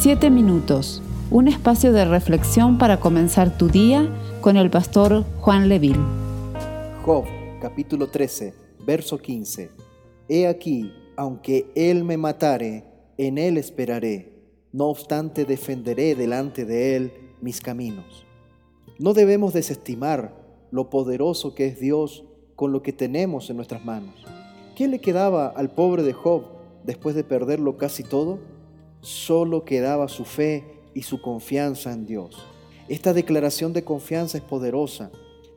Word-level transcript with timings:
Siete 0.00 0.30
minutos, 0.30 1.02
un 1.28 1.48
espacio 1.48 1.92
de 1.92 2.04
reflexión 2.04 2.78
para 2.78 3.00
comenzar 3.00 3.58
tu 3.58 3.66
día 3.66 4.08
con 4.40 4.56
el 4.56 4.70
pastor 4.70 5.24
Juan 5.40 5.68
Leville. 5.68 5.98
Job, 7.04 7.24
capítulo 7.60 8.06
13, 8.06 8.54
verso 8.86 9.18
15. 9.18 9.72
He 10.28 10.46
aquí, 10.46 10.92
aunque 11.16 11.72
él 11.74 12.04
me 12.04 12.16
matare, 12.16 12.84
en 13.16 13.38
él 13.38 13.56
esperaré. 13.56 14.32
No 14.72 14.84
obstante, 14.84 15.44
defenderé 15.44 16.14
delante 16.14 16.64
de 16.64 16.94
él 16.94 17.12
mis 17.40 17.60
caminos. 17.60 18.24
No 19.00 19.14
debemos 19.14 19.52
desestimar 19.52 20.32
lo 20.70 20.90
poderoso 20.90 21.56
que 21.56 21.66
es 21.66 21.80
Dios 21.80 22.24
con 22.54 22.70
lo 22.70 22.82
que 22.82 22.92
tenemos 22.92 23.50
en 23.50 23.56
nuestras 23.56 23.84
manos. 23.84 24.14
¿Qué 24.76 24.86
le 24.86 25.00
quedaba 25.00 25.48
al 25.48 25.70
pobre 25.70 26.04
de 26.04 26.12
Job 26.12 26.44
después 26.84 27.16
de 27.16 27.24
perderlo 27.24 27.76
casi 27.76 28.04
todo? 28.04 28.38
Solo 29.00 29.64
quedaba 29.64 30.08
su 30.08 30.24
fe 30.24 30.64
y 30.94 31.02
su 31.02 31.22
confianza 31.22 31.92
en 31.92 32.06
Dios. 32.06 32.36
Esta 32.88 33.12
declaración 33.12 33.72
de 33.72 33.84
confianza 33.84 34.38
es 34.38 34.44
poderosa. 34.44 35.10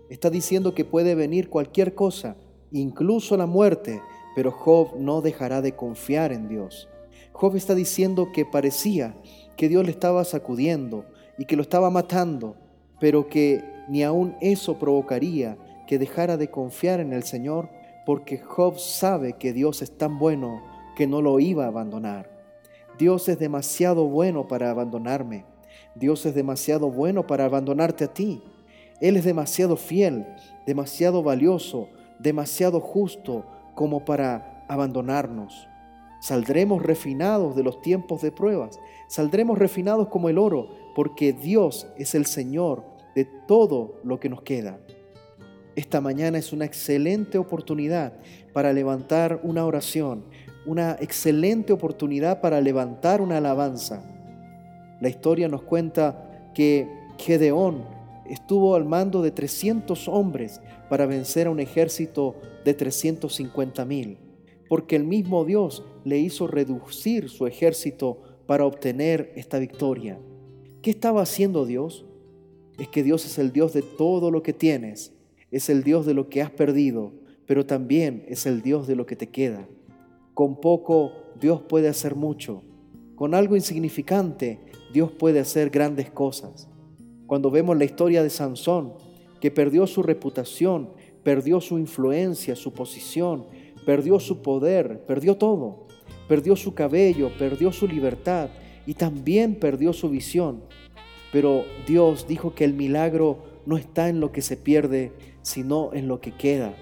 Está 0.09 0.29
diciendo 0.29 0.75
que 0.75 0.85
puede 0.85 1.15
venir 1.15 1.49
cualquier 1.49 1.95
cosa, 1.95 2.35
incluso 2.71 3.37
la 3.37 3.45
muerte, 3.45 4.01
pero 4.35 4.51
Job 4.51 4.95
no 4.97 5.21
dejará 5.21 5.61
de 5.61 5.75
confiar 5.75 6.31
en 6.31 6.47
Dios. 6.47 6.89
Job 7.31 7.55
está 7.55 7.73
diciendo 7.73 8.31
que 8.33 8.45
parecía 8.45 9.15
que 9.57 9.69
Dios 9.69 9.85
le 9.85 9.91
estaba 9.91 10.23
sacudiendo 10.25 11.05
y 11.37 11.45
que 11.45 11.55
lo 11.55 11.61
estaba 11.61 11.89
matando, 11.89 12.55
pero 12.99 13.27
que 13.27 13.63
ni 13.87 14.03
aun 14.03 14.35
eso 14.41 14.77
provocaría 14.77 15.57
que 15.87 15.97
dejara 15.97 16.37
de 16.37 16.49
confiar 16.49 16.99
en 16.99 17.13
el 17.13 17.23
Señor, 17.23 17.69
porque 18.05 18.37
Job 18.37 18.77
sabe 18.77 19.33
que 19.33 19.53
Dios 19.53 19.81
es 19.81 19.97
tan 19.97 20.19
bueno 20.19 20.61
que 20.95 21.07
no 21.07 21.21
lo 21.21 21.39
iba 21.39 21.65
a 21.65 21.69
abandonar. 21.69 22.40
Dios 23.01 23.27
es 23.29 23.39
demasiado 23.39 24.05
bueno 24.05 24.47
para 24.47 24.69
abandonarme. 24.69 25.43
Dios 25.95 26.23
es 26.27 26.35
demasiado 26.35 26.91
bueno 26.91 27.25
para 27.25 27.45
abandonarte 27.45 28.03
a 28.03 28.13
ti. 28.13 28.43
Él 28.99 29.17
es 29.17 29.25
demasiado 29.25 29.75
fiel, 29.75 30.27
demasiado 30.67 31.23
valioso, 31.23 31.89
demasiado 32.19 32.79
justo 32.79 33.43
como 33.73 34.05
para 34.05 34.67
abandonarnos. 34.69 35.67
Saldremos 36.21 36.83
refinados 36.83 37.55
de 37.55 37.63
los 37.63 37.81
tiempos 37.81 38.21
de 38.21 38.31
pruebas. 38.31 38.79
Saldremos 39.07 39.57
refinados 39.57 40.09
como 40.09 40.29
el 40.29 40.37
oro, 40.37 40.69
porque 40.93 41.33
Dios 41.33 41.87
es 41.97 42.13
el 42.13 42.27
Señor 42.27 42.83
de 43.15 43.25
todo 43.47 43.99
lo 44.03 44.19
que 44.19 44.29
nos 44.29 44.43
queda. 44.43 44.79
Esta 45.75 46.01
mañana 46.01 46.37
es 46.37 46.53
una 46.53 46.65
excelente 46.65 47.39
oportunidad 47.39 48.13
para 48.53 48.73
levantar 48.73 49.39
una 49.41 49.65
oración, 49.65 50.25
una 50.65 50.97
excelente 50.99 51.73
oportunidad 51.73 52.41
para 52.41 52.61
levantar 52.61 53.21
una 53.21 53.37
alabanza. 53.37 54.03
La 54.99 55.09
historia 55.09 55.47
nos 55.47 55.63
cuenta 55.63 56.51
que 56.53 56.87
Gedeón 57.17 57.83
estuvo 58.29 58.75
al 58.75 58.85
mando 58.85 59.21
de 59.21 59.31
300 59.31 60.07
hombres 60.07 60.61
para 60.89 61.05
vencer 61.05 61.47
a 61.47 61.49
un 61.49 61.59
ejército 61.59 62.35
de 62.63 62.73
350 62.73 63.85
mil, 63.85 64.17
porque 64.69 64.95
el 64.95 65.03
mismo 65.03 65.43
Dios 65.45 65.83
le 66.03 66.19
hizo 66.19 66.47
reducir 66.47 67.29
su 67.29 67.47
ejército 67.47 68.21
para 68.45 68.65
obtener 68.65 69.31
esta 69.35 69.59
victoria. 69.59 70.19
¿Qué 70.81 70.91
estaba 70.91 71.21
haciendo 71.21 71.65
Dios? 71.65 72.05
Es 72.77 72.87
que 72.87 73.03
Dios 73.03 73.25
es 73.25 73.37
el 73.37 73.51
Dios 73.51 73.73
de 73.73 73.81
todo 73.81 74.31
lo 74.31 74.43
que 74.43 74.53
tienes, 74.53 75.13
es 75.51 75.69
el 75.69 75.83
Dios 75.83 76.05
de 76.05 76.13
lo 76.13 76.29
que 76.29 76.41
has 76.41 76.51
perdido, 76.51 77.11
pero 77.45 77.65
también 77.65 78.23
es 78.27 78.45
el 78.45 78.61
Dios 78.61 78.87
de 78.87 78.95
lo 78.95 79.05
que 79.05 79.15
te 79.15 79.27
queda. 79.27 79.67
Con 80.41 80.55
poco 80.55 81.11
Dios 81.39 81.61
puede 81.61 81.87
hacer 81.87 82.15
mucho. 82.15 82.63
Con 83.13 83.35
algo 83.35 83.55
insignificante 83.55 84.59
Dios 84.91 85.11
puede 85.11 85.39
hacer 85.39 85.69
grandes 85.69 86.09
cosas. 86.09 86.67
Cuando 87.27 87.51
vemos 87.51 87.77
la 87.77 87.85
historia 87.85 88.23
de 88.23 88.31
Sansón, 88.31 88.93
que 89.39 89.51
perdió 89.51 89.85
su 89.85 90.01
reputación, 90.01 90.93
perdió 91.21 91.61
su 91.61 91.77
influencia, 91.77 92.55
su 92.55 92.73
posición, 92.73 93.45
perdió 93.85 94.19
su 94.19 94.41
poder, 94.41 95.05
perdió 95.05 95.37
todo. 95.37 95.85
Perdió 96.27 96.55
su 96.55 96.73
cabello, 96.73 97.29
perdió 97.37 97.71
su 97.71 97.87
libertad 97.87 98.49
y 98.87 98.95
también 98.95 99.53
perdió 99.53 99.93
su 99.93 100.09
visión. 100.09 100.63
Pero 101.31 101.65
Dios 101.85 102.25
dijo 102.27 102.55
que 102.55 102.65
el 102.65 102.73
milagro 102.73 103.43
no 103.67 103.77
está 103.77 104.09
en 104.09 104.19
lo 104.19 104.31
que 104.31 104.41
se 104.41 104.57
pierde, 104.57 105.11
sino 105.43 105.93
en 105.93 106.07
lo 106.07 106.19
que 106.19 106.31
queda. 106.31 106.73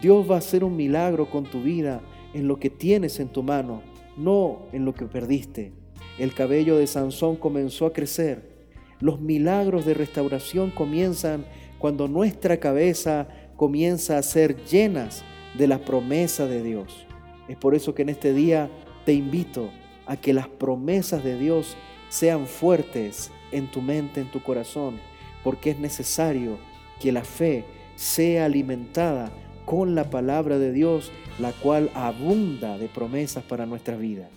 Dios 0.00 0.26
va 0.30 0.36
a 0.36 0.38
hacer 0.38 0.64
un 0.64 0.74
milagro 0.74 1.28
con 1.28 1.44
tu 1.44 1.60
vida 1.60 2.00
en 2.34 2.48
lo 2.48 2.58
que 2.58 2.68
tienes 2.70 3.20
en 3.20 3.28
tu 3.28 3.42
mano, 3.42 3.82
no 4.16 4.66
en 4.72 4.84
lo 4.84 4.94
que 4.94 5.06
perdiste. 5.06 5.72
El 6.18 6.34
cabello 6.34 6.76
de 6.76 6.86
Sansón 6.86 7.36
comenzó 7.36 7.86
a 7.86 7.92
crecer. 7.92 8.52
Los 9.00 9.20
milagros 9.20 9.86
de 9.86 9.94
restauración 9.94 10.70
comienzan 10.70 11.46
cuando 11.78 12.08
nuestra 12.08 12.58
cabeza 12.58 13.28
comienza 13.56 14.18
a 14.18 14.22
ser 14.22 14.64
llenas 14.64 15.24
de 15.56 15.66
la 15.66 15.78
promesa 15.78 16.46
de 16.46 16.62
Dios. 16.62 17.06
Es 17.48 17.56
por 17.56 17.74
eso 17.74 17.94
que 17.94 18.02
en 18.02 18.08
este 18.08 18.32
día 18.32 18.70
te 19.04 19.12
invito 19.12 19.70
a 20.06 20.16
que 20.16 20.32
las 20.32 20.48
promesas 20.48 21.22
de 21.24 21.38
Dios 21.38 21.76
sean 22.08 22.46
fuertes 22.46 23.30
en 23.52 23.70
tu 23.70 23.82
mente, 23.82 24.20
en 24.20 24.30
tu 24.30 24.42
corazón, 24.42 24.98
porque 25.42 25.70
es 25.70 25.78
necesario 25.78 26.58
que 27.00 27.12
la 27.12 27.24
fe 27.24 27.64
sea 27.96 28.46
alimentada 28.46 29.30
con 29.64 29.94
la 29.94 30.10
palabra 30.10 30.58
de 30.58 30.72
Dios, 30.72 31.12
la 31.38 31.52
cual 31.52 31.90
abunda 31.94 32.78
de 32.78 32.88
promesas 32.88 33.44
para 33.44 33.66
nuestra 33.66 33.96
vida. 33.96 34.28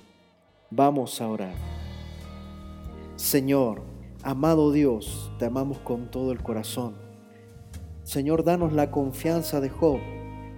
Vamos 0.72 1.22
a 1.22 1.28
orar. 1.28 1.56
Señor, 3.16 3.82
amado 4.24 4.72
Dios, 4.72 5.32
te 5.40 5.46
amamos 5.46 5.80
con 5.80 6.10
todo 6.12 6.32
el 6.32 6.42
corazón. 6.42 6.96
Señor, 8.04 8.44
danos 8.44 8.74
la 8.74 8.90
confianza 8.90 9.60
de 9.60 9.70
Job, 9.70 10.00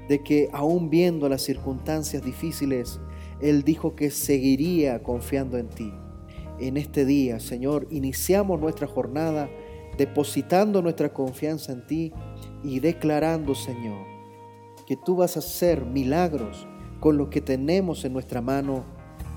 de 0.08 0.24
que 0.24 0.50
aún 0.54 0.90
viendo 0.90 1.30
las 1.30 1.42
circunstancias 1.42 2.24
difíciles, 2.24 3.00
Él 3.42 3.64
dijo 3.64 3.96
que 3.96 4.12
seguiría 4.12 5.02
confiando 5.02 5.58
en 5.58 5.70
ti. 5.70 5.94
En 6.60 6.78
este 6.78 7.06
día, 7.06 7.40
Señor, 7.40 7.88
iniciamos 7.90 8.60
nuestra 8.60 8.88
jornada 8.88 9.50
depositando 9.98 10.82
nuestra 10.82 11.14
confianza 11.14 11.72
en 11.72 11.86
ti 11.86 12.14
y 12.64 12.80
declarando, 12.80 13.56
Señor, 13.56 14.19
que 14.90 14.98
tú 14.98 15.16
vas 15.16 15.36
a 15.36 15.40
hacer 15.40 15.86
milagros 15.86 16.68
con 17.00 17.16
lo 17.16 17.30
que 17.30 17.42
tenemos 17.42 18.06
en 18.06 18.14
nuestra 18.14 18.42
mano, 18.42 18.84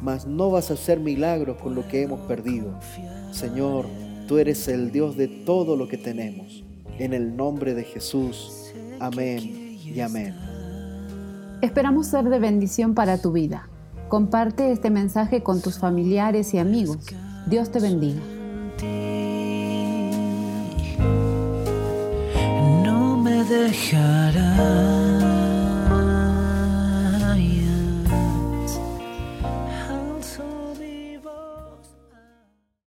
mas 0.00 0.26
no 0.26 0.50
vas 0.50 0.70
a 0.70 0.74
hacer 0.74 0.98
milagros 0.98 1.60
con 1.60 1.74
lo 1.74 1.86
que 1.86 2.00
hemos 2.00 2.20
perdido. 2.20 2.80
Señor, 3.32 3.84
tú 4.26 4.38
eres 4.38 4.66
el 4.68 4.90
Dios 4.90 5.14
de 5.18 5.28
todo 5.28 5.76
lo 5.76 5.88
que 5.88 5.98
tenemos. 5.98 6.64
En 6.98 7.12
el 7.12 7.36
nombre 7.36 7.74
de 7.74 7.84
Jesús. 7.84 8.72
Amén 8.98 9.76
y 9.84 10.00
amén. 10.00 10.34
Esperamos 11.60 12.06
ser 12.06 12.30
de 12.30 12.38
bendición 12.38 12.94
para 12.94 13.20
tu 13.20 13.32
vida. 13.32 13.68
Comparte 14.08 14.72
este 14.72 14.88
mensaje 14.88 15.42
con 15.42 15.60
tus 15.60 15.78
familiares 15.78 16.54
y 16.54 16.58
amigos. 16.58 16.96
Dios 17.46 17.70
te 17.70 17.78
bendiga. 17.78 18.22
No 22.84 23.18
me 23.18 23.44
dejará 23.44 25.01